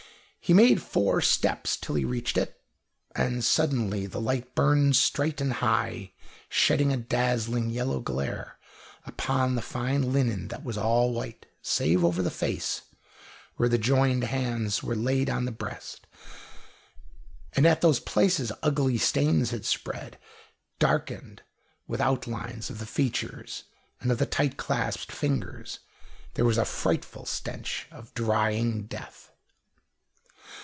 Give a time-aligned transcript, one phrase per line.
[0.43, 2.59] He made four steps till he reached it,
[3.15, 6.11] and suddenly the light burned straight and high,
[6.49, 8.57] shedding a dazzling yellow glare
[9.05, 12.97] upon the fine linen that was all white, save over the face, and
[13.55, 16.05] where the joined hands were laid on the breast.
[17.53, 20.17] And at those places ugly stains had spread,
[20.79, 21.43] darkened
[21.87, 23.63] with outlines of the features
[24.01, 25.79] and of the tight clasped fingers.
[26.33, 29.29] There was a frightful stench of drying death.